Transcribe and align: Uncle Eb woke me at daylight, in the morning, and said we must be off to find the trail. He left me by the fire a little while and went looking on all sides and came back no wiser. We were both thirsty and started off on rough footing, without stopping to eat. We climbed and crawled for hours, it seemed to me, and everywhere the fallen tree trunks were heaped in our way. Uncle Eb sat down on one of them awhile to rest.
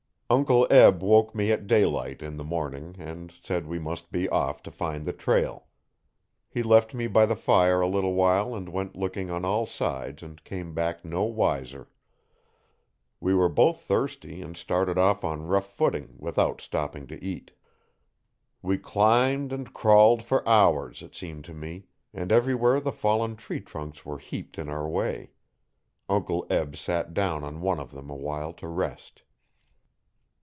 Uncle 0.31 0.65
Eb 0.69 1.03
woke 1.03 1.35
me 1.35 1.51
at 1.51 1.67
daylight, 1.67 2.21
in 2.21 2.37
the 2.37 2.43
morning, 2.45 2.95
and 2.97 3.33
said 3.43 3.67
we 3.67 3.77
must 3.77 4.13
be 4.13 4.29
off 4.29 4.63
to 4.63 4.71
find 4.71 5.05
the 5.05 5.11
trail. 5.11 5.67
He 6.47 6.63
left 6.63 6.93
me 6.93 7.07
by 7.07 7.25
the 7.25 7.35
fire 7.35 7.81
a 7.81 7.87
little 7.89 8.13
while 8.13 8.55
and 8.55 8.69
went 8.69 8.95
looking 8.95 9.29
on 9.29 9.43
all 9.43 9.65
sides 9.65 10.23
and 10.23 10.41
came 10.45 10.73
back 10.73 11.03
no 11.03 11.23
wiser. 11.25 11.89
We 13.19 13.33
were 13.35 13.49
both 13.49 13.81
thirsty 13.81 14.41
and 14.41 14.55
started 14.55 14.97
off 14.97 15.25
on 15.25 15.47
rough 15.47 15.69
footing, 15.75 16.15
without 16.17 16.61
stopping 16.61 17.07
to 17.07 17.21
eat. 17.21 17.51
We 18.61 18.77
climbed 18.77 19.51
and 19.51 19.73
crawled 19.73 20.23
for 20.23 20.47
hours, 20.47 21.01
it 21.01 21.13
seemed 21.13 21.43
to 21.43 21.53
me, 21.53 21.87
and 22.13 22.31
everywhere 22.31 22.79
the 22.79 22.93
fallen 22.93 23.35
tree 23.35 23.59
trunks 23.59 24.05
were 24.05 24.17
heaped 24.17 24.57
in 24.57 24.69
our 24.69 24.87
way. 24.87 25.31
Uncle 26.07 26.47
Eb 26.49 26.77
sat 26.77 27.13
down 27.13 27.43
on 27.43 27.59
one 27.59 27.81
of 27.81 27.91
them 27.91 28.09
awhile 28.09 28.53
to 28.53 28.69
rest. 28.69 29.23